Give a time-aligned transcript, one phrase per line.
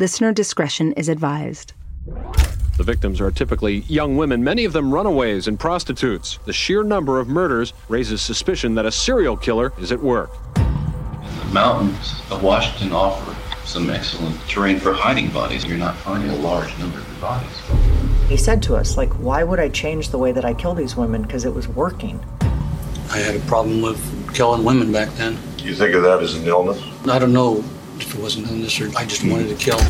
[0.00, 1.72] Listener discretion is advised.
[2.78, 6.40] The victims are typically young women, many of them runaways and prostitutes.
[6.46, 10.32] The sheer number of murders raises suspicion that a serial killer is at work.
[10.54, 15.64] The mountains of Washington offer some excellent terrain for hiding bodies.
[15.64, 17.56] You're not finding a large number of bodies.
[18.28, 20.96] He said to us, like, why would I change the way that I kill these
[20.96, 21.22] women?
[21.22, 22.18] Because it was working.
[23.12, 25.38] I had a problem with killing women back then.
[25.58, 26.82] You think of that as an illness?
[27.06, 27.62] I don't know
[28.00, 29.80] if it wasn't this or I just wanted to kill.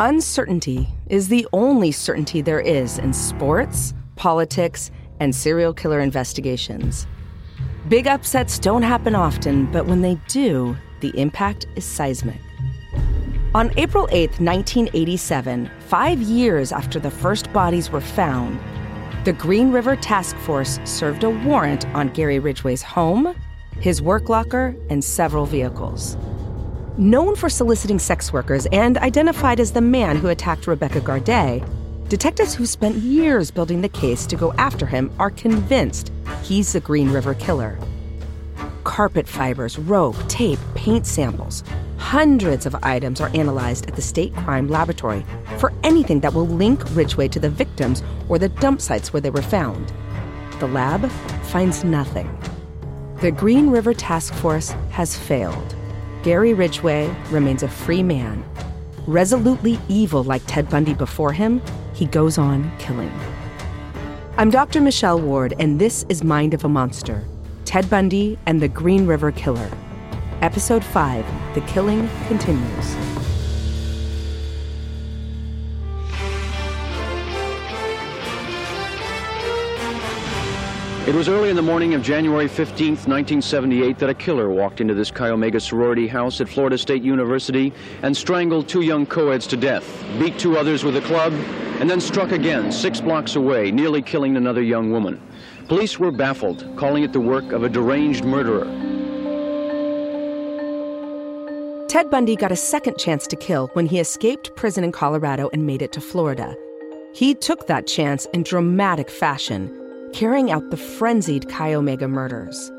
[0.00, 7.06] Uncertainty is the only certainty there is in sports, politics, and serial killer investigations.
[7.88, 12.40] Big upsets don't happen often, but when they do, the impact is seismic.
[13.54, 18.58] On April 8, 1987, five years after the first bodies were found,
[19.24, 23.34] the Green River Task Force served a warrant on Gary Ridgway's home,
[23.80, 26.18] his work locker, and several vehicles.
[26.98, 31.66] Known for soliciting sex workers and identified as the man who attacked Rebecca Garday,
[32.08, 36.12] detectives who spent years building the case to go after him are convinced
[36.42, 37.78] he's the Green River killer.
[38.84, 41.64] Carpet fibers, rope, tape, paint samples,
[42.04, 45.24] Hundreds of items are analyzed at the State Crime Laboratory
[45.56, 49.30] for anything that will link Ridgway to the victims or the dump sites where they
[49.30, 49.90] were found.
[50.60, 51.10] The lab
[51.44, 52.28] finds nothing.
[53.22, 55.74] The Green River Task Force has failed.
[56.22, 58.44] Gary Ridgway remains a free man.
[59.06, 61.62] Resolutely evil like Ted Bundy before him,
[61.94, 63.12] he goes on killing.
[64.36, 64.82] I'm Dr.
[64.82, 67.24] Michelle Ward, and this is Mind of a Monster
[67.64, 69.70] Ted Bundy and the Green River Killer.
[70.44, 72.94] Episode 5 The Killing Continues.
[81.08, 84.92] It was early in the morning of January 15th, 1978, that a killer walked into
[84.92, 87.72] this Chi Omega sorority house at Florida State University
[88.02, 91.32] and strangled two young co-eds to death, beat two others with a club,
[91.80, 95.18] and then struck again six blocks away, nearly killing another young woman.
[95.68, 98.93] Police were baffled, calling it the work of a deranged murderer.
[101.94, 105.64] Ted Bundy got a second chance to kill when he escaped prison in Colorado and
[105.64, 106.56] made it to Florida.
[107.14, 109.70] He took that chance in dramatic fashion,
[110.12, 112.72] carrying out the frenzied Chi Omega murders.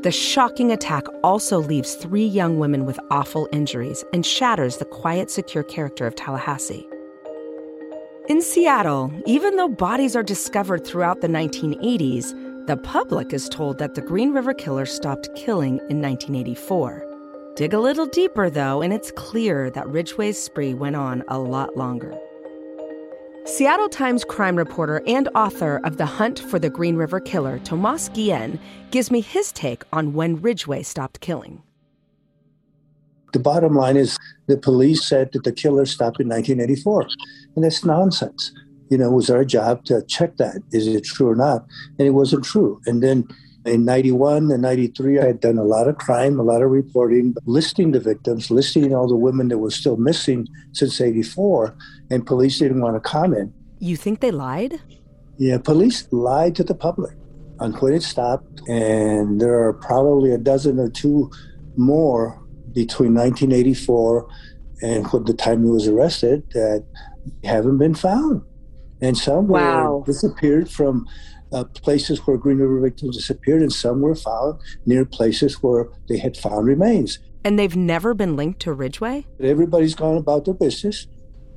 [0.00, 5.30] The shocking attack also leaves three young women with awful injuries and shatters the quiet,
[5.30, 6.88] secure character of Tallahassee.
[8.30, 13.96] In Seattle, even though bodies are discovered throughout the 1980s, the public is told that
[13.96, 17.11] the Green River Killer stopped killing in 1984.
[17.54, 21.76] Dig a little deeper, though, and it's clear that Ridgway's spree went on a lot
[21.76, 22.18] longer.
[23.44, 28.08] Seattle Times crime reporter and author of The Hunt for the Green River Killer, Tomas
[28.08, 28.58] Guillen,
[28.90, 31.62] gives me his take on when Ridgway stopped killing.
[33.34, 34.16] The bottom line is
[34.46, 37.06] the police said that the killer stopped in 1984,
[37.56, 38.52] and that's nonsense.
[38.88, 40.62] You know, it was our job to check that.
[40.70, 41.66] Is it true or not?
[41.98, 42.80] And it wasn't true.
[42.86, 43.28] And then
[43.64, 47.34] in 91 and 93, I had done a lot of crime, a lot of reporting,
[47.46, 51.76] listing the victims, listing all the women that were still missing since 84,
[52.10, 53.52] and police didn't want to comment.
[53.78, 54.80] You think they lied?
[55.38, 57.16] Yeah, police lied to the public.
[57.60, 61.30] on when it stopped, and there are probably a dozen or two
[61.76, 62.40] more
[62.72, 64.28] between 1984
[64.82, 66.84] and when the time he was arrested that
[67.44, 68.42] haven't been found.
[69.00, 69.98] And some wow.
[69.98, 71.06] were disappeared from
[71.52, 76.18] uh, places where Green River victims disappeared, and some were found near places where they
[76.18, 77.18] had found remains.
[77.44, 79.26] And they've never been linked to Ridgway?
[79.40, 81.06] Everybody's gone about their business,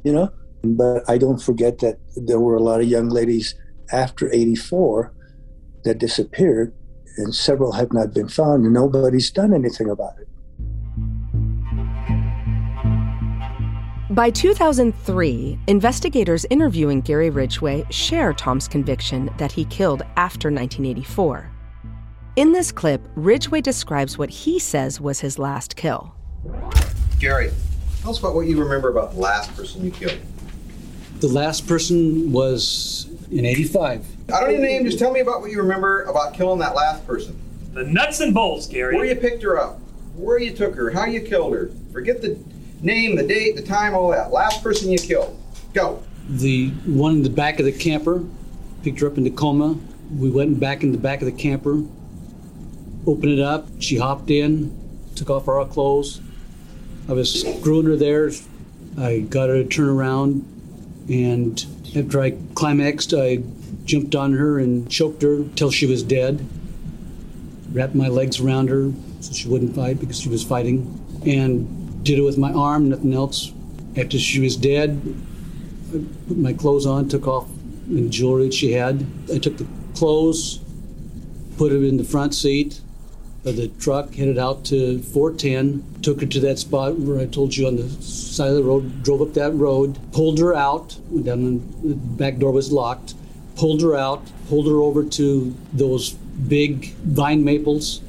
[0.03, 0.29] you know.
[0.63, 3.53] But I don't forget that there were a lot of young ladies
[3.91, 5.13] after 84
[5.83, 6.73] that disappeared,
[7.17, 10.27] and several have not been found, and nobody's done anything about it.
[14.11, 21.49] By 2003, investigators interviewing Gary Ridgway share Tom's conviction that he killed after 1984.
[22.35, 26.13] In this clip, Ridgway describes what he says was his last kill.
[27.19, 27.49] Gary,
[28.01, 30.19] tell us about what you remember about the last person you killed.
[31.21, 34.05] The last person was in 85.
[34.31, 36.75] I don't need a name, just tell me about what you remember about killing that
[36.75, 37.41] last person.
[37.73, 38.97] The nuts and bolts, Gary.
[38.97, 39.79] Where you picked her up,
[40.15, 41.71] where you took her, how you killed her.
[41.91, 42.37] Forget the
[42.81, 44.31] name, the date, the time, all that.
[44.31, 45.39] Last person you killed.
[45.73, 46.03] Go.
[46.29, 48.23] The one in the back of the camper,
[48.83, 49.77] picked her up in Tacoma.
[50.17, 51.83] We went back in the back of the camper,
[53.05, 53.67] opened it up.
[53.79, 54.75] She hopped in,
[55.15, 56.21] took off our clothes.
[57.07, 58.31] I was screwing her there.
[58.97, 60.45] I got her to turn around,
[61.09, 61.63] and
[61.95, 63.43] after I climaxed, I
[63.83, 66.47] jumped on her and choked her till she was dead.
[67.71, 72.19] Wrapped my legs around her so she wouldn't fight because she was fighting, and did
[72.19, 73.51] it with my arm, nothing else.
[73.97, 75.01] After she was dead,
[75.93, 77.49] I put my clothes on, took off
[77.87, 79.05] the jewelry she had.
[79.33, 80.59] I took the clothes,
[81.57, 82.79] put it in the front seat
[83.43, 87.55] of the truck, headed out to 410, took her to that spot where I told
[87.55, 91.59] you on the side of the road, drove up that road, pulled her out, down
[91.83, 93.15] the back door was locked,
[93.55, 98.01] pulled her out, pulled her over to those big vine maples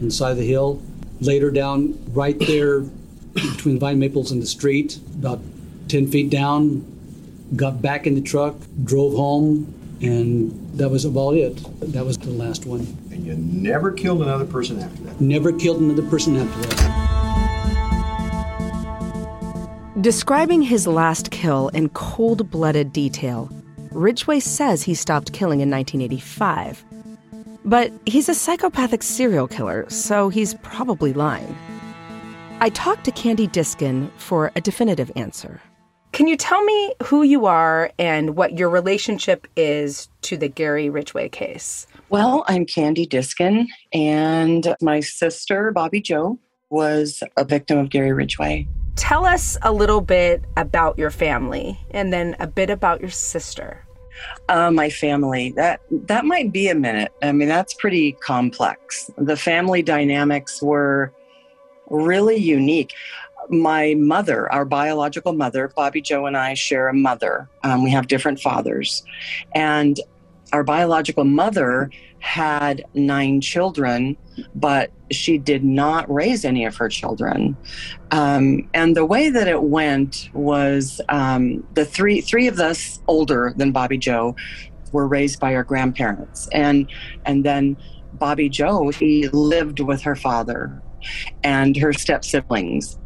[0.00, 0.82] inside the hill,
[1.20, 2.84] laid her down right there
[3.34, 5.40] between Vine Maples and the street, about
[5.88, 6.84] 10 feet down,
[7.56, 8.54] got back in the truck,
[8.84, 11.56] drove home, and that was about it.
[11.92, 12.80] That was the last one.
[13.10, 15.20] And you never killed another person after that?
[15.20, 17.04] Never killed another person after that.
[20.00, 23.48] Describing his last kill in cold blooded detail,
[23.92, 26.84] Ridgway says he stopped killing in 1985.
[27.64, 31.56] But he's a psychopathic serial killer, so he's probably lying.
[32.64, 35.60] I talked to Candy Diskin for a definitive answer.
[36.12, 40.88] Can you tell me who you are and what your relationship is to the Gary
[40.88, 41.86] Ridgway case?
[42.08, 46.38] Well, I'm Candy Diskin, and my sister, Bobby Joe,
[46.70, 48.66] was a victim of Gary Ridgway.
[48.96, 53.84] Tell us a little bit about your family and then a bit about your sister.
[54.48, 57.12] Uh, my family that that might be a minute.
[57.22, 59.10] I mean, that's pretty complex.
[59.18, 61.12] The family dynamics were
[61.88, 62.92] really unique.
[63.50, 67.48] My mother, our biological mother, Bobby Joe and I share a mother.
[67.62, 69.04] Um, we have different fathers.
[69.54, 70.00] And
[70.52, 71.90] our biological mother
[72.20, 74.16] had nine children,
[74.54, 77.56] but she did not raise any of her children.
[78.12, 83.52] Um, and the way that it went was um, the three three of us older
[83.56, 84.36] than Bobby Joe
[84.92, 86.90] were raised by our grandparents, and
[87.26, 87.76] and then
[88.14, 90.80] Bobby Joe he lived with her father
[91.42, 92.98] and her step siblings.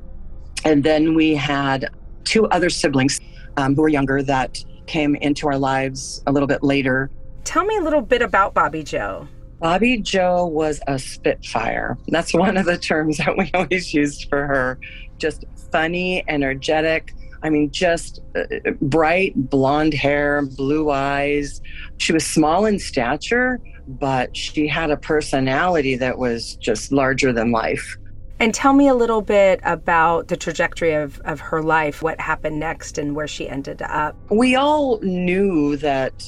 [0.65, 1.91] And then we had
[2.25, 3.21] two other siblings
[3.57, 7.11] um, who were younger that came into our lives a little bit later.
[7.45, 9.29] Tell me a little bit about Bobby Joe.
[9.61, 11.99] Bobby Joe was a spitfire.
[12.09, 14.79] That's one of the terms that we always used for her.
[15.19, 17.13] Just funny, energetic.
[17.43, 18.45] I mean, just uh,
[18.83, 21.61] bright blonde hair, blue eyes.
[21.99, 27.51] She was small in stature, but she had a personality that was just larger than
[27.51, 27.97] life.
[28.41, 32.61] And tell me a little bit about the trajectory of, of her life, what happened
[32.61, 34.17] next, and where she ended up.
[34.31, 36.25] We all knew that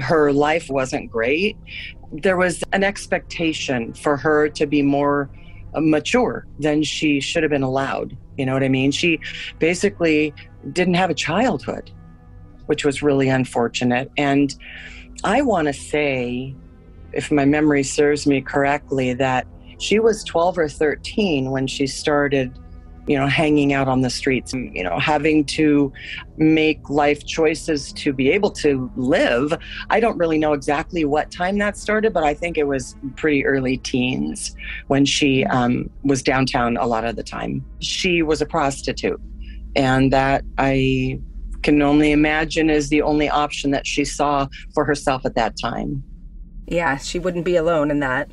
[0.00, 1.58] her life wasn't great.
[2.12, 5.28] There was an expectation for her to be more
[5.74, 8.16] uh, mature than she should have been allowed.
[8.38, 8.90] You know what I mean?
[8.90, 9.20] She
[9.58, 10.32] basically
[10.72, 11.90] didn't have a childhood,
[12.66, 14.10] which was really unfortunate.
[14.16, 14.54] And
[15.24, 16.54] I want to say
[17.14, 19.46] if my memory serves me correctly, that
[19.78, 22.58] she was 12 or 13 when she started
[23.06, 25.92] you know hanging out on the streets you know having to
[26.38, 29.52] make life choices to be able to live.
[29.90, 33.44] I don't really know exactly what time that started but i think it was pretty
[33.44, 34.56] early teens
[34.86, 37.64] when she um, was downtown a lot of the time.
[37.80, 39.20] She was a prostitute
[39.76, 41.18] and that i
[41.62, 46.04] can only imagine is the only option that she saw for herself at that time
[46.66, 48.30] Yeah, she wouldn't be alone in that.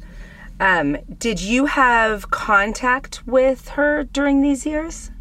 [0.60, 5.12] Um, did you have contact with her during these years?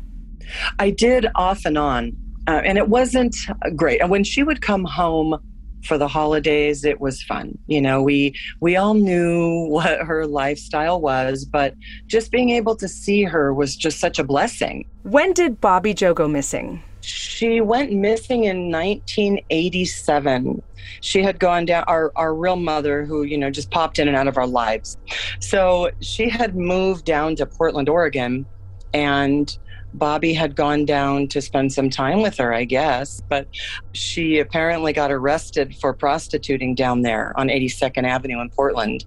[0.78, 3.34] I did off and on, uh, and it wasn't
[3.74, 4.00] great.
[4.00, 5.38] And when she would come home
[5.84, 7.56] for the holidays, it was fun.
[7.68, 11.74] You know, we we all knew what her lifestyle was, but
[12.06, 14.86] just being able to see her was just such a blessing.
[15.04, 16.82] When did Bobby Joe go missing?
[17.02, 20.62] She went missing in 1987.
[21.00, 24.16] She had gone down, our, our real mother, who, you know, just popped in and
[24.16, 24.96] out of our lives.
[25.40, 28.46] So she had moved down to Portland, Oregon,
[28.92, 29.56] and
[29.94, 33.20] Bobby had gone down to spend some time with her, I guess.
[33.28, 33.48] But
[33.92, 39.04] she apparently got arrested for prostituting down there on 82nd Avenue in Portland.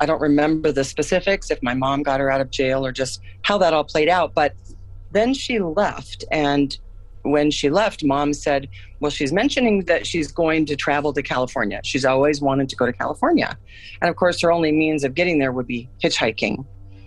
[0.00, 3.20] I don't remember the specifics, if my mom got her out of jail or just
[3.42, 4.34] how that all played out.
[4.34, 4.54] But
[5.12, 6.78] then she left and
[7.22, 8.68] when she left, mom said,
[9.00, 11.80] Well, she's mentioning that she's going to travel to California.
[11.84, 13.56] She's always wanted to go to California.
[14.00, 16.64] And of course, her only means of getting there would be hitchhiking.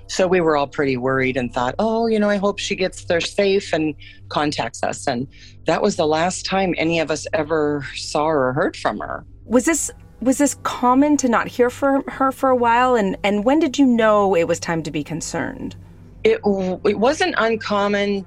[0.08, 3.06] So we were all pretty worried and thought, Oh, you know, I hope she gets
[3.06, 3.96] there safe and
[4.30, 5.08] contacts us.
[5.08, 5.28] And
[5.66, 9.26] that was the last time any of us ever saw or heard from her.
[9.46, 9.92] Was this
[10.22, 13.78] was this common to not hear from her for a while and and when did
[13.78, 15.76] you know it was time to be concerned
[16.24, 16.40] it,
[16.86, 18.26] it wasn't uncommon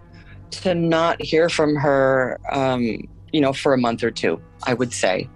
[0.52, 4.93] to not hear from her, um, you know, for a month or two, I would
[4.93, 5.28] say.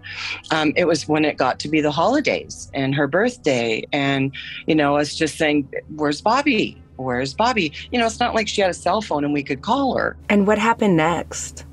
[0.50, 3.85] Um, it was when it got to be the holidays and her birthday.
[3.92, 4.35] And,
[4.66, 6.83] you know, us just saying, Where's Bobby?
[6.97, 7.73] Where's Bobby?
[7.90, 10.16] You know, it's not like she had a cell phone and we could call her.
[10.28, 11.64] And what happened next?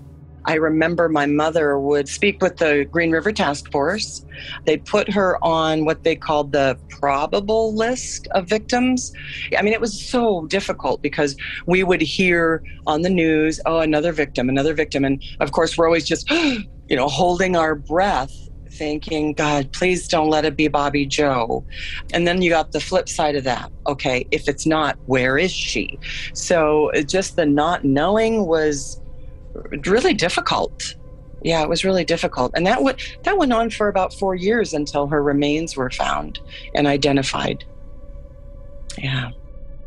[0.45, 4.25] I remember my mother would speak with the Green River Task Force.
[4.65, 9.13] They put her on what they called the probable list of victims.
[9.57, 14.11] I mean, it was so difficult because we would hear on the news, oh, another
[14.11, 15.05] victim, another victim.
[15.05, 18.33] And of course, we're always just, you know, holding our breath
[18.71, 21.65] thinking, God, please don't let it be Bobby Joe.
[22.13, 23.71] And then you got the flip side of that.
[23.87, 25.99] Okay, if it's not, where is she?
[26.33, 29.01] So just the not knowing was
[29.85, 30.95] really difficult.
[31.41, 34.73] Yeah, it was really difficult, and that went that went on for about four years
[34.73, 36.39] until her remains were found
[36.75, 37.63] and identified.
[38.97, 39.31] Yeah.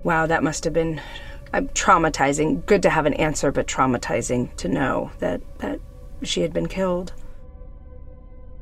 [0.02, 1.00] Wow, that must have been
[1.52, 2.64] uh, traumatizing.
[2.64, 5.78] Good to have an answer, but traumatizing to know that that
[6.22, 7.12] she had been killed.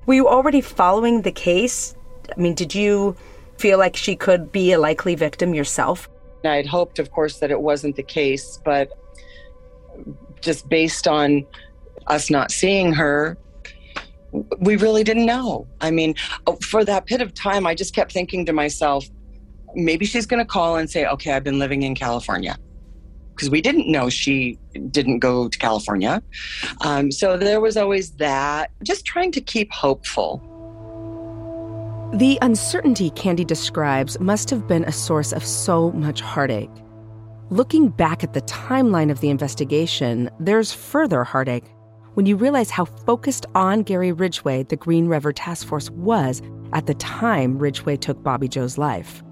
[0.07, 1.95] Were you already following the case?
[2.37, 3.17] I mean, did you
[3.59, 6.09] feel like she could be a likely victim yourself?
[6.45, 8.91] I had hoped, of course, that it wasn't the case, but
[10.41, 11.47] just based on
[12.07, 13.37] us not seeing her,
[14.59, 15.67] we really didn't know.
[15.81, 16.15] I mean,
[16.47, 19.05] oh, for that bit of time, I just kept thinking to myself,
[19.75, 22.57] maybe she's going to call and say, okay, I've been living in California.
[23.35, 24.59] Because we didn't know she
[24.91, 26.23] didn't go to California.
[26.83, 30.47] Um, so there was always that, just trying to keep hopeful.
[32.15, 36.71] The uncertainty Candy describes must have been a source of so much heartache.
[37.53, 41.65] Looking back at the timeline of the investigation, there's further heartache
[42.15, 46.43] when you realize how focused on Gary Ridgway the Green River Task Force was
[46.73, 49.25] at the time Ridgway took Bobby Joe's life.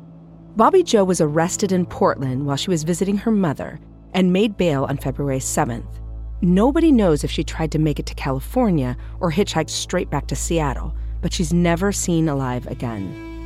[0.56, 3.78] Bobby Joe was arrested in Portland while she was visiting her mother
[4.14, 6.00] and made bail on February 7th.
[6.42, 10.34] Nobody knows if she tried to make it to California or hitchhiked straight back to
[10.34, 13.37] Seattle, but she's never seen alive again.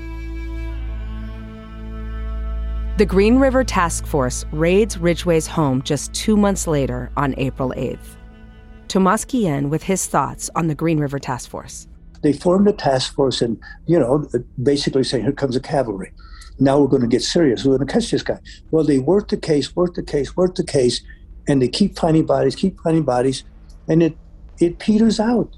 [2.99, 8.19] The Green River Task Force raids Ridgway's home just two months later on April 8th.
[8.87, 11.89] Tomas Guillen with his thoughts on the Green River Task Force.
[12.23, 14.29] They formed a task force and, you know,
[14.63, 16.13] basically saying, here comes the cavalry.
[16.59, 17.65] Now we're going to get serious.
[17.65, 18.39] We're going to catch this guy.
[18.71, 21.01] Well, they work the case, work the case, work the case,
[21.49, 23.43] and they keep finding bodies, keep finding bodies,
[23.89, 24.19] and it,
[24.61, 25.49] it peters out.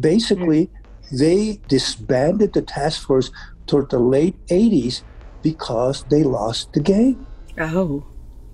[0.00, 1.16] Basically, hmm.
[1.18, 3.30] they disbanded the task force
[3.68, 5.02] toward the late 80s
[5.42, 7.26] because they lost the game.
[7.58, 8.06] Oh,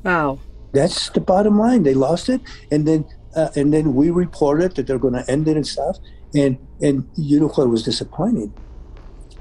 [0.05, 0.39] wow.
[0.73, 1.85] That's the bottom line.
[1.85, 2.41] They lost it,
[2.71, 5.99] and then uh, and then we reported that they're going to end it and stuff.
[6.35, 8.53] And and you know what was disappointing?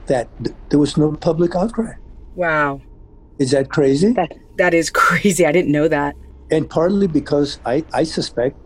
[0.06, 1.94] That th- there was no public outcry.
[2.36, 2.82] Wow.
[3.40, 4.14] Is that crazy?
[4.14, 5.46] That that is crazy.
[5.46, 6.16] I didn't know that.
[6.52, 8.58] And partly because I, I suspect,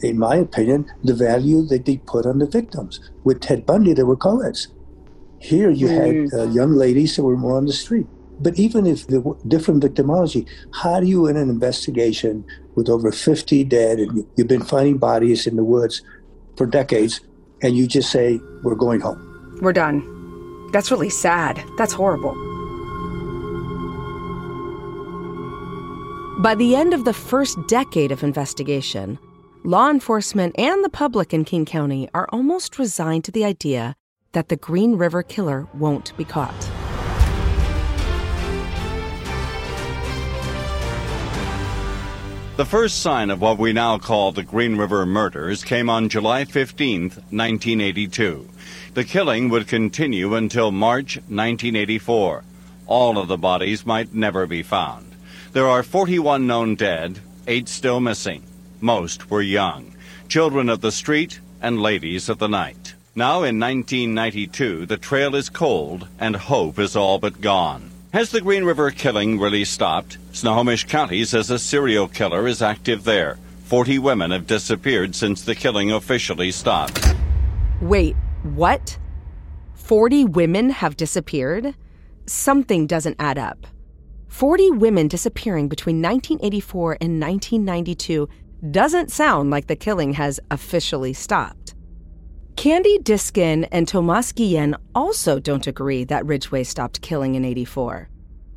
[0.00, 3.00] in my opinion, the value that they put on the victims.
[3.24, 4.68] With Ted Bundy, there were co-eds.
[5.38, 6.32] Here you mm.
[6.32, 8.06] had uh, young ladies that were more on the street.
[8.40, 12.44] But even if the different victimology, how do you, in an investigation
[12.76, 16.02] with over 50 dead and you've been finding bodies in the woods
[16.56, 17.20] for decades,
[17.62, 19.58] and you just say, we're going home?
[19.60, 20.02] We're done.
[20.72, 21.62] That's really sad.
[21.76, 22.34] That's horrible.
[26.40, 29.18] By the end of the first decade of investigation,
[29.64, 33.96] law enforcement and the public in King County are almost resigned to the idea
[34.32, 36.77] that the Green River Killer won't be caught.
[42.58, 46.44] The first sign of what we now call the Green River murders came on July
[46.44, 48.48] 15, 1982.
[48.94, 52.42] The killing would continue until March 1984.
[52.88, 55.14] All of the bodies might never be found.
[55.52, 58.42] There are 41 known dead, eight still missing.
[58.80, 59.94] Most were young,
[60.26, 62.94] children of the street and ladies of the night.
[63.14, 67.92] Now in 1992, the trail is cold and hope is all but gone.
[68.10, 70.16] Has the Green River killing really stopped?
[70.32, 73.36] Snohomish County says a serial killer is active there.
[73.64, 77.14] 40 women have disappeared since the killing officially stopped.
[77.82, 78.98] Wait, what?
[79.74, 81.74] 40 women have disappeared?
[82.24, 83.66] Something doesn't add up.
[84.28, 88.26] 40 women disappearing between 1984 and 1992
[88.70, 91.74] doesn't sound like the killing has officially stopped.
[92.58, 98.08] Candy Diskin and Tomas Guillen also don't agree that Ridgway stopped killing in 84.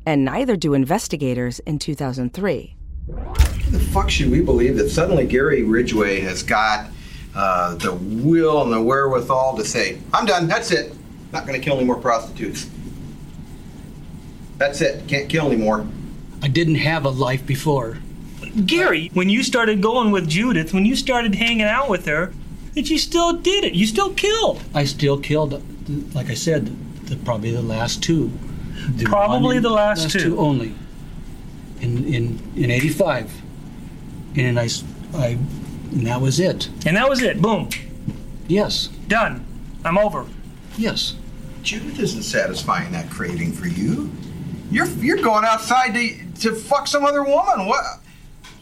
[0.04, 2.74] And neither do investigators in 2003.
[3.06, 6.90] the fuck should we believe that suddenly Gary Ridgway has got
[7.36, 10.92] uh, the will and the wherewithal to say, I'm done, that's it.
[11.30, 12.68] Not going to kill any more prostitutes.
[14.58, 15.86] That's it, can't kill anymore.
[16.42, 17.98] I didn't have a life before.
[18.66, 22.32] Gary, when you started going with Judith, when you started hanging out with her,
[22.74, 23.74] that you still did it.
[23.74, 24.62] You still killed.
[24.74, 25.62] I still killed,
[26.14, 26.66] like I said,
[27.06, 28.30] the, probably the last two.
[28.96, 30.38] The Probably one- the last two.
[30.38, 30.74] only.
[31.80, 33.30] In in in '85,
[34.36, 34.68] and I,
[35.14, 35.26] I,
[35.92, 36.68] and that was it.
[36.86, 37.40] And that was it.
[37.42, 37.68] Boom.
[38.48, 38.88] Yes.
[39.08, 39.44] Done.
[39.84, 40.26] I'm over.
[40.78, 41.14] Yes.
[41.62, 44.10] Judith isn't satisfying that craving for you.
[44.70, 46.10] You're you're going outside to
[46.40, 47.66] to fuck some other woman.
[47.66, 47.84] What?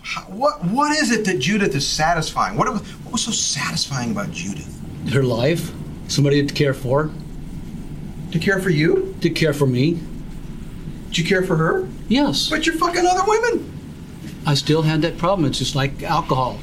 [0.03, 2.57] How- What what is it that Judith is satisfying?
[2.57, 4.69] What was, what was so satisfying about Judith?
[5.13, 5.73] Her life,
[6.09, 7.11] somebody to care for.
[8.33, 9.15] To care for you?
[9.23, 9.99] To care for me.
[11.09, 11.89] Did you care for her?
[12.09, 12.49] Yes.
[12.49, 13.67] But you're fucking other women.
[14.47, 15.49] I still had that problem.
[15.49, 16.59] It's just like alcohol.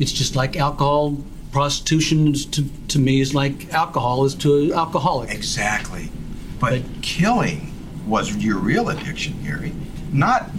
[0.00, 1.16] It's just like alcohol.
[1.52, 5.30] Prostitution is to, to me is like alcohol is to an alcoholic.
[5.30, 6.10] Exactly.
[6.58, 7.72] But, killing
[8.06, 9.72] was your real addiction, Gary,
[10.12, 10.50] not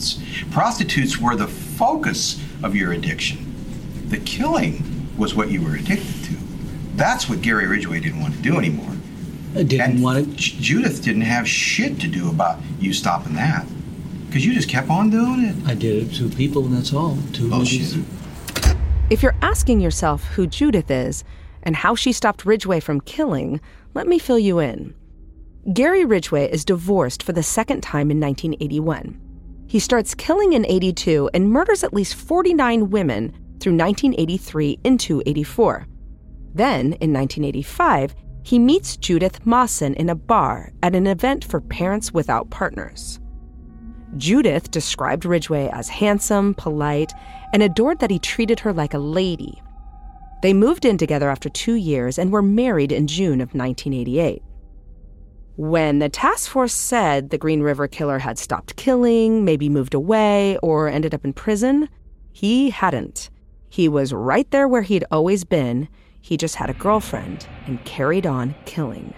[0.00, 0.52] prostitutes.
[0.52, 3.54] Prostitutes were the focus of your addiction.
[4.08, 6.36] The killing was what you were addicted to.
[6.96, 8.96] That's what Gary Ridgway didn't want to do anymore.
[9.54, 13.66] I didn't and want J- Judith didn't have shit to do about you stopping that.
[14.26, 15.56] Because you just kept on doing it.
[15.66, 17.18] I did it to people, and that's all.
[17.34, 17.96] To Bullshit.
[17.96, 18.76] Oh,
[19.10, 21.24] if you're asking yourself who Judith is
[21.64, 23.60] and how she stopped Ridgway from killing,
[23.92, 24.94] let me fill you in.
[25.72, 29.29] Gary Ridgway is divorced for the second time in 1981.
[29.70, 33.30] He starts killing in 82 and murders at least 49 women
[33.60, 35.86] through 1983 into 84.
[36.52, 42.12] Then, in 1985, he meets Judith Mawson in a bar at an event for parents
[42.12, 43.20] without partners.
[44.16, 47.12] Judith described Ridgway as handsome, polite,
[47.52, 49.62] and adored that he treated her like a lady.
[50.42, 54.42] They moved in together after two years and were married in June of 1988.
[55.60, 60.56] When the task force said the Green River killer had stopped killing, maybe moved away,
[60.62, 61.90] or ended up in prison,
[62.32, 63.28] he hadn't.
[63.68, 65.86] He was right there where he'd always been.
[66.22, 69.12] He just had a girlfriend and carried on killing.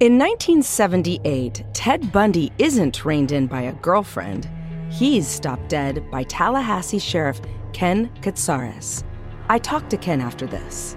[0.00, 4.50] In 1978, Ted Bundy isn't reined in by a girlfriend.
[4.90, 7.40] He's stopped dead by Tallahassee Sheriff
[7.72, 9.04] Ken Katsaris.
[9.48, 10.96] I talked to Ken after this.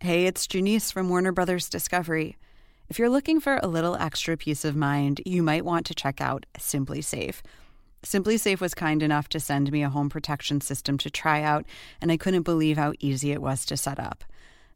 [0.00, 2.36] Hey, it's Janice from Warner Brothers Discovery.
[2.90, 6.20] If you're looking for a little extra peace of mind, you might want to check
[6.20, 7.40] out SimpliSafe.
[8.02, 11.64] Simply Safe was kind enough to send me a home protection system to try out,
[12.02, 14.24] and I couldn't believe how easy it was to set up.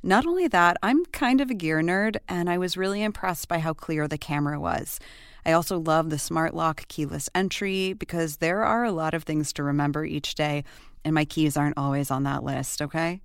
[0.03, 3.59] Not only that, I'm kind of a gear nerd, and I was really impressed by
[3.59, 5.01] how clear the camera was.
[5.45, 9.53] I also love the smart lock keyless entry because there are a lot of things
[9.55, 10.63] to remember each day,
[11.05, 13.23] and my keys aren't always on that list, okay?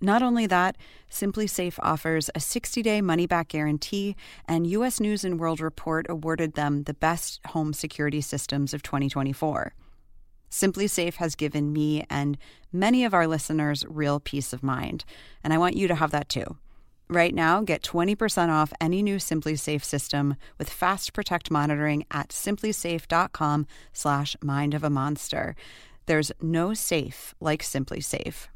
[0.00, 0.76] Not only that,
[1.10, 4.14] SimpliSafe offers a 60-day money-back guarantee,
[4.46, 9.72] and US News and World Report awarded them the best home security systems of 2024.
[10.54, 12.38] SimpliSafe has given me and
[12.72, 15.04] many of our listeners real peace of mind,
[15.42, 16.56] and I want you to have that too.
[17.08, 23.66] Right now, get 20% off any new SimpliSafe system with Fast Protect monitoring at simplisafe.com
[23.92, 25.56] slash mind of a monster.
[26.06, 28.46] There's no safe like SimpliSafe.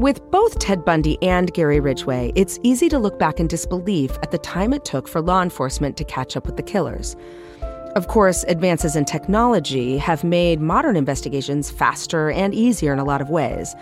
[0.00, 4.30] With both Ted Bundy and Gary Ridgway, it's easy to look back in disbelief at
[4.30, 7.16] the time it took for law enforcement to catch up with the killers.
[7.96, 13.20] Of course, advances in technology have made modern investigations faster and easier in a lot
[13.20, 13.76] of ways.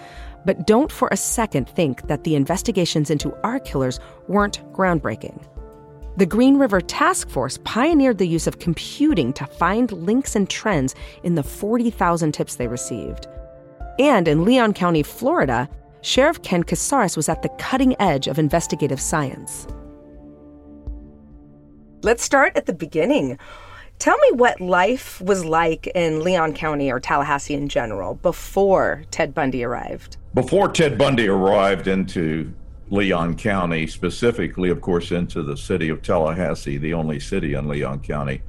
[0.45, 5.41] But don't for a second think that the investigations into our killers weren't groundbreaking.
[6.17, 10.97] The Green River Task Force pioneered the use of computing to find links and trends
[11.23, 13.29] in the 40,000 tips they received.
[14.01, 15.69] And in Leon County, Florida,
[16.01, 19.67] Sheriff Ken Katsaris was at the cutting edge of investigative science.
[22.03, 23.39] Let's start at the beginning.
[23.99, 29.35] Tell me what life was like in Leon County or Tallahassee in general before Ted
[29.35, 30.17] Bundy arrived.
[30.35, 32.53] Before Ted Bundy arrived into
[32.91, 38.01] Leon County, specifically, of course, into the city of Tallahassee, the only city in Leon
[38.01, 38.41] County,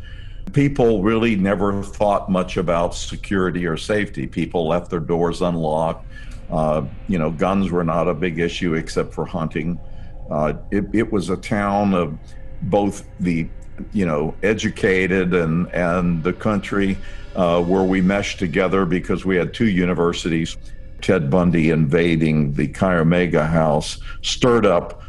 [0.54, 4.28] people really never thought much about security or safety.
[4.28, 6.06] People left their doors unlocked.
[6.52, 9.80] Uh, you know, guns were not a big issue except for hunting.
[10.30, 12.18] Uh, it, it, was a town of
[12.64, 13.48] both the,
[13.94, 16.98] you know, educated and and the country
[17.36, 20.58] uh, where we meshed together because we had two universities.
[21.02, 25.02] Ted Bundy invading the Chi Omega house stirred up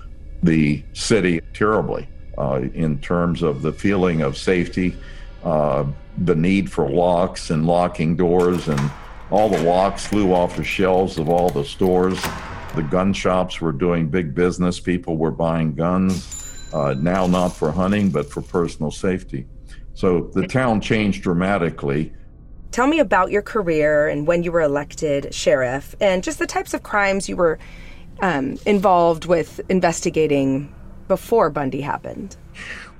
[0.42, 4.96] the city terribly uh, in terms of the feeling of safety,
[5.44, 5.84] uh,
[6.18, 8.80] the need for locks and locking doors and
[9.30, 12.20] all the locks flew off the shelves of all the stores.
[12.74, 14.80] The gun shops were doing big business.
[14.80, 19.46] People were buying guns, uh, now not for hunting, but for personal safety.
[19.94, 22.12] So the town changed dramatically.
[22.70, 26.72] Tell me about your career and when you were elected sheriff and just the types
[26.72, 27.58] of crimes you were
[28.20, 30.72] um, involved with investigating
[31.08, 32.36] before Bundy happened.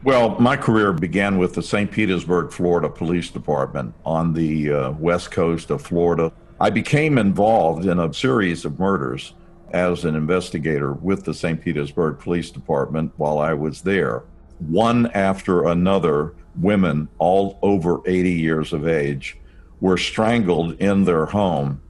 [0.02, 1.90] Well, my career began with the St.
[1.90, 6.32] Petersburg, Florida Police Department on the uh, west coast of Florida.
[6.58, 9.34] I became involved in a series of murders
[9.72, 11.60] as an investigator with the St.
[11.60, 14.24] Petersburg Police Department while I was there.
[14.58, 19.36] One after another, women all over 80 years of age
[19.82, 21.82] were strangled in their home.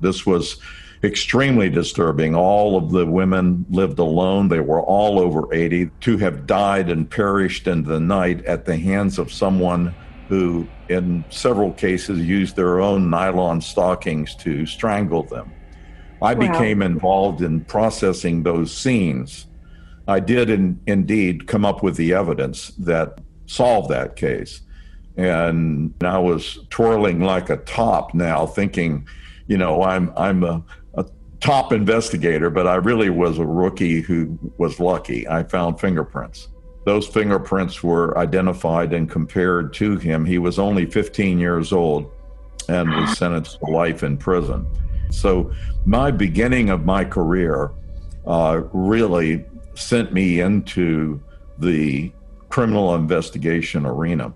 [0.00, 0.58] This was
[1.04, 2.34] extremely disturbing.
[2.34, 4.48] All of the women lived alone.
[4.48, 8.76] They were all over 80 to have died and perished in the night at the
[8.76, 9.94] hands of someone
[10.28, 15.52] who, in several cases, used their own nylon stockings to strangle them.
[16.22, 16.50] I wow.
[16.50, 19.46] became involved in processing those scenes.
[20.08, 24.62] I did in, indeed come up with the evidence that solved that case.
[25.16, 29.06] And I was twirling like a top now, thinking,
[29.46, 30.64] you know, I'm I'm a,
[31.44, 35.28] top investigator, but I really was a rookie who was lucky.
[35.28, 36.48] I found fingerprints.
[36.86, 40.24] Those fingerprints were identified and compared to him.
[40.24, 42.10] He was only 15 years old
[42.70, 44.66] and was sentenced to life in prison.
[45.10, 45.52] So,
[45.84, 47.72] my beginning of my career
[48.26, 51.22] uh, really sent me into
[51.58, 52.10] the
[52.48, 54.32] criminal investigation arena.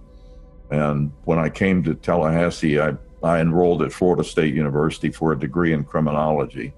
[0.71, 2.93] And when I came to Tallahassee, I,
[3.23, 6.75] I enrolled at Florida State University for a degree in criminology.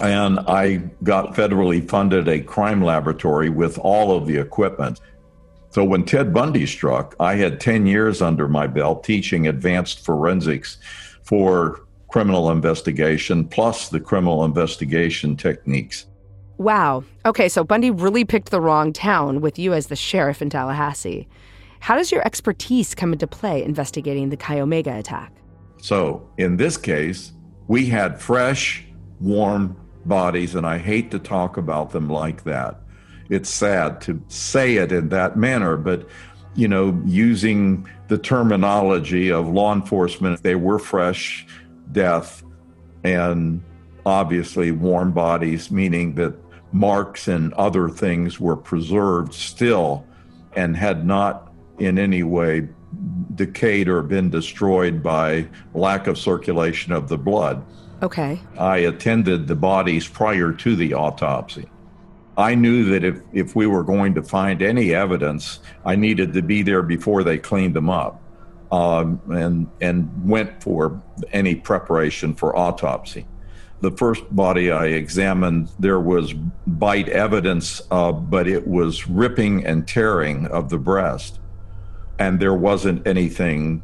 [0.00, 5.00] And I got federally funded a crime laboratory with all of the equipment.
[5.70, 10.78] So when Ted Bundy struck, I had 10 years under my belt teaching advanced forensics
[11.22, 16.06] for criminal investigation, plus the criminal investigation techniques.
[16.58, 17.04] Wow.
[17.24, 21.26] Okay, so Bundy really picked the wrong town with you as the sheriff in Tallahassee.
[21.80, 25.32] How does your expertise come into play investigating the Chi Omega attack?
[25.78, 27.32] So, in this case,
[27.66, 28.84] we had fresh,
[29.18, 32.80] warm bodies, and I hate to talk about them like that.
[33.30, 36.06] It's sad to say it in that manner, but
[36.54, 41.46] you know, using the terminology of law enforcement, they were fresh
[41.92, 42.42] death
[43.04, 43.62] and
[44.04, 46.34] obviously warm bodies, meaning that
[46.72, 50.06] marks and other things were preserved still
[50.54, 52.68] and had not in any way
[53.34, 57.64] decayed or been destroyed by lack of circulation of the blood.
[58.02, 58.40] Okay.
[58.58, 61.68] I attended the bodies prior to the autopsy.
[62.36, 66.42] I knew that if, if we were going to find any evidence, I needed to
[66.42, 68.20] be there before they cleaned them up
[68.72, 73.26] um, and, and went for any preparation for autopsy.
[73.82, 76.32] The first body I examined, there was
[76.66, 81.38] bite evidence, uh, but it was ripping and tearing of the breast.
[82.18, 83.82] And there wasn't anything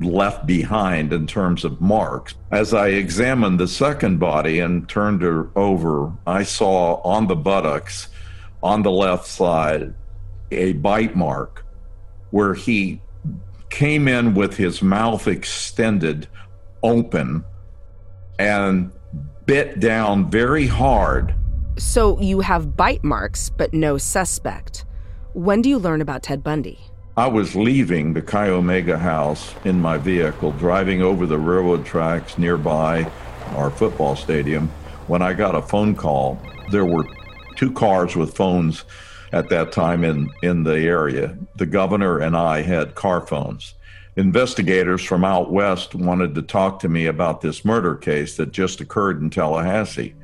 [0.00, 2.34] left behind in terms of marks.
[2.50, 8.08] As I examined the second body and turned her over, I saw on the buttocks
[8.62, 9.94] on the left side
[10.50, 11.64] a bite mark
[12.30, 13.00] where he
[13.70, 16.28] came in with his mouth extended
[16.82, 17.44] open
[18.38, 18.90] and
[19.46, 21.34] bit down very hard.
[21.78, 24.84] So you have bite marks, but no suspect.
[25.34, 26.78] When do you learn about Ted Bundy?
[27.18, 32.36] I was leaving the Chi Omega house in my vehicle, driving over the railroad tracks
[32.36, 33.10] nearby
[33.54, 34.68] our football stadium,
[35.06, 36.38] when I got a phone call.
[36.70, 37.06] There were
[37.56, 38.84] two cars with phones
[39.32, 41.38] at that time in, in the area.
[41.54, 43.72] The governor and I had car phones.
[44.16, 48.82] Investigators from out west wanted to talk to me about this murder case that just
[48.82, 50.14] occurred in Tallahassee.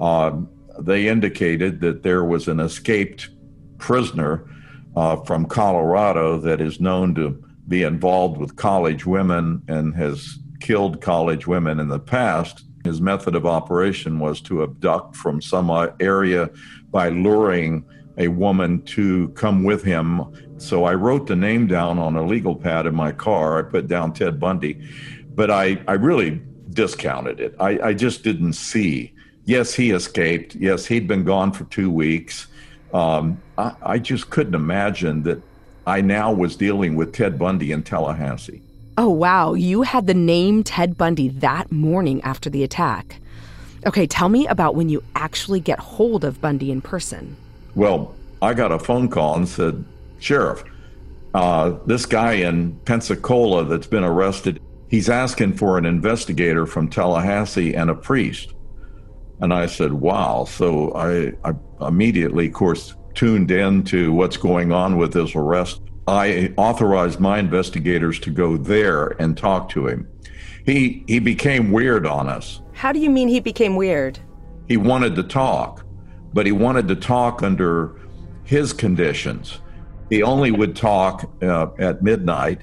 [0.00, 0.38] Uh,
[0.78, 3.28] they indicated that there was an escaped
[3.76, 4.48] prisoner
[4.96, 11.00] uh, from Colorado that is known to be involved with college women and has killed
[11.00, 12.64] college women in the past.
[12.84, 16.50] His method of operation was to abduct from some area
[16.90, 17.84] by luring
[18.18, 20.22] a woman to come with him.
[20.58, 23.58] So I wrote the name down on a legal pad in my car.
[23.58, 24.86] I put down Ted Bundy,
[25.34, 27.54] but I, I really discounted it.
[27.58, 29.12] I, I just didn't see.
[29.44, 30.54] Yes, he escaped.
[30.54, 32.46] Yes, he'd been gone for two weeks.
[32.94, 35.42] Um, I, I just couldn't imagine that
[35.86, 38.62] I now was dealing with Ted Bundy in Tallahassee.
[38.96, 39.54] Oh, wow.
[39.54, 43.20] You had the name Ted Bundy that morning after the attack.
[43.84, 47.36] Okay, tell me about when you actually get hold of Bundy in person.
[47.74, 49.84] Well, I got a phone call and said,
[50.20, 50.62] Sheriff,
[51.34, 57.74] uh, this guy in Pensacola that's been arrested, he's asking for an investigator from Tallahassee
[57.74, 58.54] and a priest.
[59.40, 60.44] And I said, wow.
[60.44, 61.54] So I, I
[61.86, 65.80] immediately, of course, tuned in to what's going on with his arrest.
[66.06, 70.08] I authorized my investigators to go there and talk to him.
[70.66, 72.60] He, he became weird on us.
[72.72, 74.18] How do you mean he became weird?
[74.68, 75.84] He wanted to talk,
[76.32, 78.00] but he wanted to talk under
[78.44, 79.60] his conditions.
[80.10, 82.62] He only would talk uh, at midnight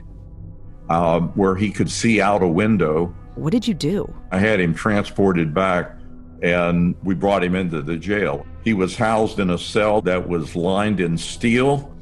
[0.89, 3.07] uh, where he could see out a window.
[3.36, 4.13] What did you do?
[4.31, 5.95] I had him transported back
[6.41, 8.45] and we brought him into the jail.
[8.63, 11.95] He was housed in a cell that was lined in steel.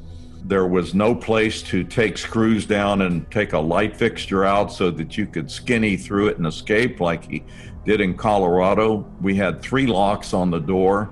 [0.44, 4.90] There was no place to take screws down and take a light fixture out so
[4.92, 7.44] that you could skinny through it and escape like he
[7.84, 9.06] did in Colorado.
[9.20, 11.10] We had three locks on the door.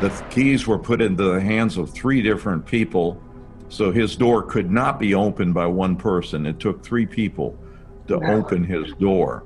[0.00, 3.22] The keys were put into the hands of three different people,
[3.68, 6.46] so his door could not be opened by one person.
[6.46, 7.58] It took three people
[8.08, 9.44] to open his door.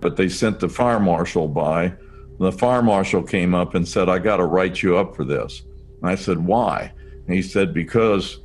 [0.00, 1.94] But they sent the fire marshal by
[2.42, 5.62] the fire marshal came up and said, I got to write you up for this.
[6.00, 6.92] And I said, Why?
[7.26, 8.40] And he said, Because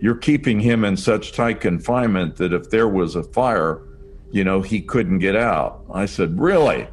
[0.00, 3.82] you're keeping him in such tight confinement that if there was a fire,
[4.30, 5.84] you know, he couldn't get out.
[5.92, 6.88] I said, Really?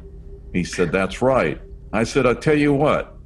[0.52, 1.60] He said, That's right.
[1.92, 3.16] I said, I'll tell you what,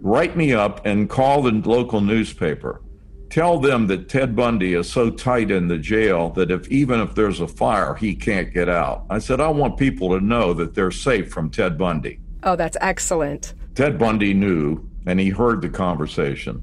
[0.00, 2.82] write me up and call the local newspaper.
[3.30, 7.14] tell them that Ted Bundy is so tight in the jail that if even if
[7.14, 9.06] there's a fire, he can't get out.
[9.08, 12.20] I said, I want people to know that they're safe from Ted Bundy.
[12.42, 13.54] Oh, that's excellent.
[13.74, 16.62] Ted Bundy knew, and he heard the conversation.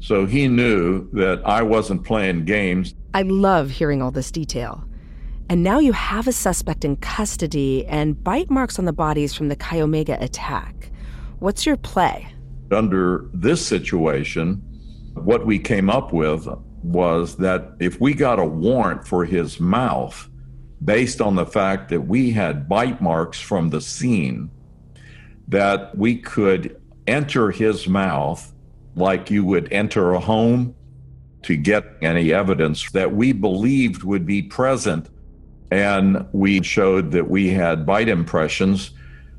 [0.00, 2.94] So he knew that I wasn't playing games.
[3.14, 4.84] I love hearing all this detail.
[5.48, 9.48] And now you have a suspect in custody and bite marks on the bodies from
[9.48, 10.90] the Chi Omega attack.
[11.38, 12.28] What's your play?
[12.72, 14.62] Under this situation,
[15.14, 16.48] what we came up with
[16.82, 20.28] was that if we got a warrant for his mouth,
[20.84, 24.50] based on the fact that we had bite marks from the scene,
[25.48, 28.52] that we could enter his mouth
[28.94, 30.74] like you would enter a home
[31.42, 35.08] to get any evidence that we believed would be present.
[35.70, 38.90] And we showed that we had bite impressions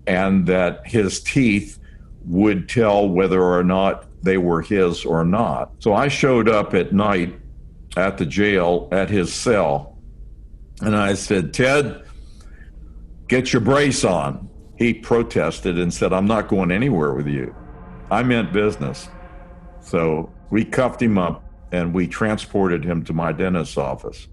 [0.06, 1.80] and that his teeth
[2.26, 5.72] would tell whether or not they were his or not.
[5.80, 7.38] So I showed up at night
[7.96, 9.98] at the jail at his cell
[10.82, 12.04] and I said, Ted,
[13.28, 14.50] get your brace on.
[14.78, 17.56] He protested and said, I'm not going anywhere with you.
[18.12, 19.10] I meant business.
[19.82, 24.28] So we cuffed him up and we transported him to my dentist's office.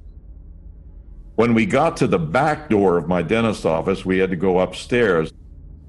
[1.36, 4.60] When we got to the back door of my dentist's office, we had to go
[4.60, 5.32] upstairs.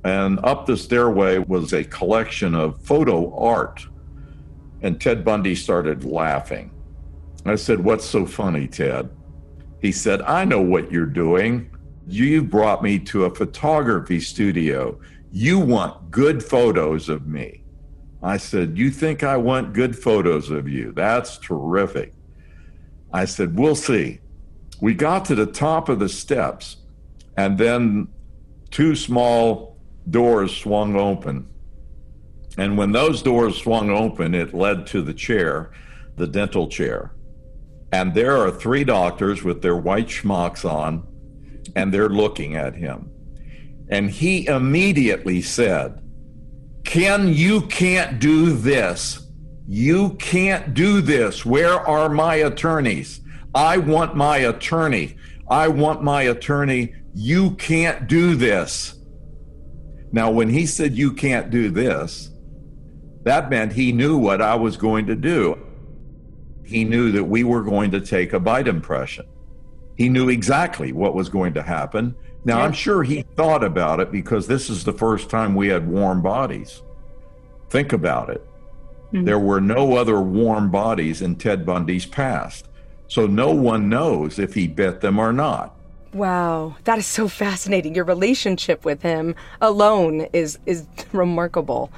[0.03, 3.85] And up the stairway was a collection of photo art.
[4.81, 6.71] And Ted Bundy started laughing.
[7.45, 9.09] I said, What's so funny, Ted?
[9.81, 11.74] He said, I know what you're doing.
[12.07, 14.99] You brought me to a photography studio.
[15.31, 17.63] You want good photos of me.
[18.21, 20.91] I said, You think I want good photos of you?
[20.91, 22.13] That's terrific.
[23.11, 24.19] I said, We'll see.
[24.81, 26.77] We got to the top of the steps,
[27.37, 28.07] and then
[28.71, 29.77] two small
[30.09, 31.47] doors swung open.
[32.57, 35.71] And when those doors swung open, it led to the chair,
[36.15, 37.11] the dental chair.
[37.91, 41.07] And there are three doctors with their white schmucks on,
[41.75, 43.11] and they're looking at him.
[43.89, 46.01] And he immediately said,
[46.83, 49.27] Ken, you can't do this.
[49.67, 51.45] You can't do this.
[51.45, 53.21] Where are my attorneys?
[53.53, 55.17] I want my attorney.
[55.49, 56.93] I want my attorney.
[57.13, 58.95] You can't do this.
[60.11, 62.29] Now, when he said, You can't do this,
[63.23, 65.59] that meant he knew what I was going to do.
[66.63, 69.25] He knew that we were going to take a bite impression.
[69.95, 72.15] He knew exactly what was going to happen.
[72.43, 72.65] Now, yeah.
[72.65, 76.21] I'm sure he thought about it because this is the first time we had warm
[76.21, 76.83] bodies.
[77.69, 78.45] Think about it.
[79.07, 79.25] Mm-hmm.
[79.25, 82.67] There were no other warm bodies in Ted Bundy's past.
[83.07, 85.75] So no one knows if he bit them or not.
[86.13, 87.93] Wow, that is so fascinating.
[87.93, 91.91] Your relationship with him alone is is remarkable.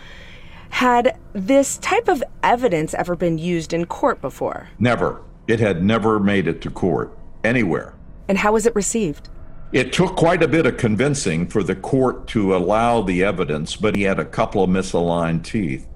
[0.70, 4.70] Had this type of evidence ever been used in court before?
[4.80, 5.22] Never.
[5.48, 7.94] It had never made it to court anywhere.
[8.28, 9.30] And how was it received?
[9.72, 13.96] It took quite a bit of convincing for the court to allow the evidence, but
[13.96, 15.88] he had a couple of misaligned teeth.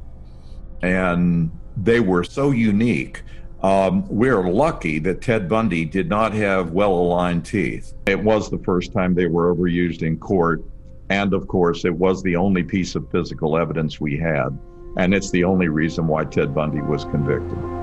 [0.81, 3.23] And they were so unique
[3.63, 7.93] um, we're lucky that Ted Bundy did not have well aligned teeth.
[8.07, 10.63] It was the first time they were ever used in court.
[11.09, 14.57] And of course, it was the only piece of physical evidence we had.
[14.97, 17.80] And it's the only reason why Ted Bundy was convicted.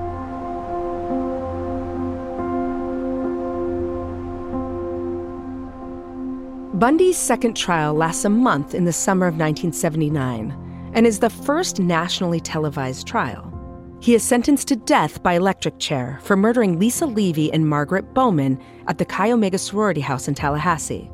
[6.79, 11.77] Bundy's second trial lasts a month in the summer of 1979 and is the first
[11.77, 13.53] nationally televised trial.
[13.99, 18.57] He is sentenced to death by electric chair for murdering Lisa Levy and Margaret Bowman
[18.87, 21.11] at the Chi Omega sorority house in Tallahassee.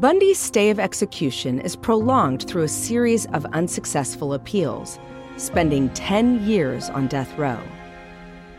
[0.00, 4.98] Bundy's stay of execution is prolonged through a series of unsuccessful appeals,
[5.36, 7.60] spending 10 years on death row.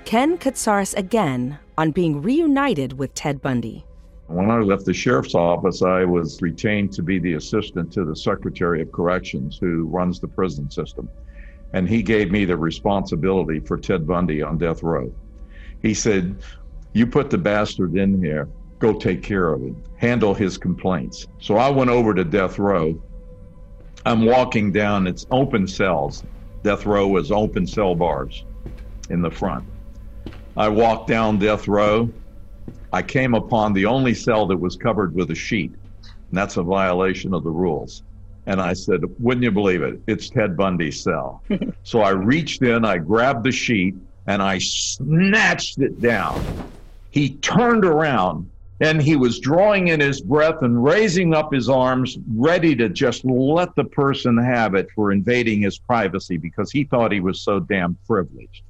[0.05, 3.85] Ken Katsaris again on being reunited with Ted Bundy.
[4.29, 8.15] When I left the sheriff's office, I was retained to be the assistant to the
[8.15, 11.09] Secretary of Corrections who runs the prison system
[11.73, 15.11] and he gave me the responsibility for Ted Bundy on death row.
[15.81, 16.41] He said,
[16.93, 21.25] You put the bastard in here, go take care of him, handle his complaints.
[21.41, 23.01] So I went over to death row.
[24.05, 26.23] I'm walking down, it's open cells.
[26.63, 28.43] Death row is open cell bars
[29.09, 29.65] in the front.
[30.57, 32.09] I walked down death row.
[32.91, 36.63] I came upon the only cell that was covered with a sheet, and that's a
[36.63, 38.03] violation of the rules.
[38.45, 39.99] And I said, Wouldn't you believe it?
[40.07, 41.43] It's Ted Bundy's cell.
[41.83, 46.43] so I reached in, I grabbed the sheet, and I snatched it down.
[47.11, 48.49] He turned around
[48.81, 53.25] and he was drawing in his breath and raising up his arms, ready to just
[53.25, 57.59] let the person have it for invading his privacy because he thought he was so
[57.59, 58.63] damn privileged.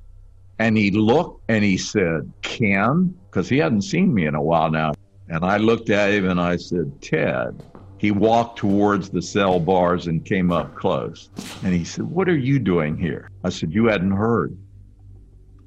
[0.60, 4.70] And he looked and he said, Ken, because he hadn't seen me in a while
[4.70, 4.94] now.
[5.30, 7.64] And I looked at him and I said, Ted.
[7.98, 11.30] He walked towards the cell bars and came up close.
[11.64, 13.30] And he said, What are you doing here?
[13.44, 14.58] I said, You hadn't heard.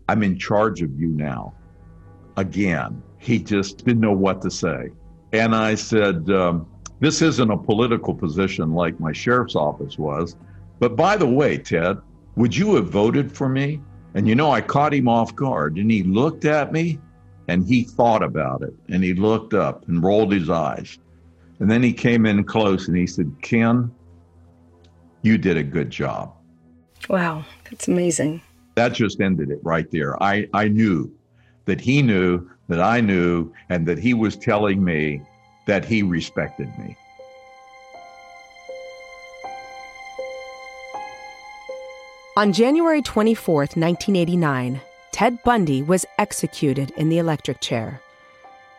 [0.09, 1.55] I'm in charge of you now.
[2.37, 4.91] Again, he just didn't know what to say.
[5.33, 6.67] And I said, um,
[7.01, 10.37] This isn't a political position like my sheriff's office was.
[10.81, 11.99] But by the way, Ted,
[12.37, 13.81] would you have voted for me?
[14.15, 16.99] And you know, I caught him off guard and he looked at me
[17.49, 20.99] and he thought about it and he looked up and rolled his eyes.
[21.59, 23.91] And then he came in close and he said, Ken,
[25.23, 26.35] you did a good job.
[27.09, 28.43] Wow, that's amazing.
[28.75, 30.21] That just ended it right there.
[30.23, 31.13] I, I knew
[31.65, 35.23] that he knew, that I knew, and that he was telling me
[35.67, 36.97] that he respected me.
[42.35, 44.81] On January 24, 1989,
[45.11, 48.01] Ted Bundy was executed in the electric chair.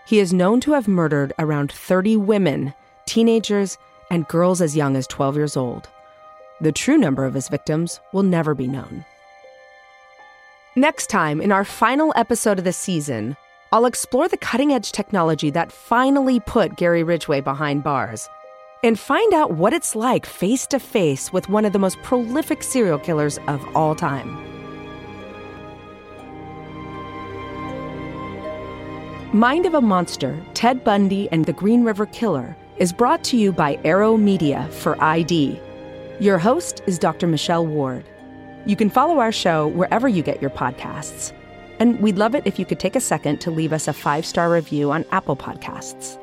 [0.07, 2.73] He is known to have murdered around 30 women,
[3.05, 3.77] teenagers,
[4.09, 5.87] and girls as young as 12 years old.
[6.61, 9.05] The true number of his victims will never be known.
[10.75, 13.37] Next time, in our final episode of the season,
[13.71, 18.27] I'll explore the cutting edge technology that finally put Gary Ridgway behind bars
[18.83, 22.61] and find out what it's like face to face with one of the most prolific
[22.61, 24.37] serial killers of all time.
[29.33, 33.51] Mind of a Monster, Ted Bundy and the Green River Killer is brought to you
[33.51, 35.59] by Arrow Media for ID.
[36.19, 37.25] Your host is Dr.
[37.25, 38.05] Michelle Ward.
[38.65, 41.33] You can follow our show wherever you get your podcasts.
[41.79, 44.25] And we'd love it if you could take a second to leave us a five
[44.25, 46.22] star review on Apple Podcasts.